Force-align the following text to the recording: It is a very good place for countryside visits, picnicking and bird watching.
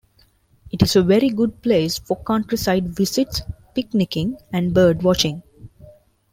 It 0.71 0.81
is 0.81 0.95
a 0.95 1.03
very 1.03 1.29
good 1.29 1.61
place 1.61 1.99
for 1.99 2.17
countryside 2.23 2.89
visits, 2.95 3.43
picnicking 3.75 4.35
and 4.51 4.73
bird 4.73 5.03
watching. 5.03 5.43